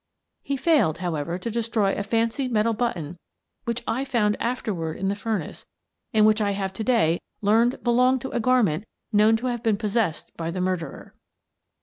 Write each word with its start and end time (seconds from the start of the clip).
He 0.41 0.57
failed, 0.57 0.97
however, 0.97 1.37
to 1.37 1.51
destroy 1.51 1.93
a 1.93 2.01
fancy 2.01 2.47
metal 2.47 2.73
button 2.73 3.19
which 3.65 3.83
I 3.85 4.03
found 4.03 4.35
after 4.39 4.73
ward 4.73 4.97
in 4.97 5.09
the 5.09 5.15
furnace 5.15 5.67
and 6.11 6.25
which 6.25 6.41
I 6.41 6.53
have 6.53 6.73
to 6.73 6.83
day 6.83 7.21
learned 7.43 7.83
belonged 7.83 8.25
on 8.25 8.33
a 8.33 8.39
garment 8.39 8.85
known 9.13 9.37
to 9.37 9.45
have 9.45 9.61
been 9.61 9.77
possessed 9.77 10.35
by 10.35 10.49
the 10.49 10.59
murderer. 10.59 11.13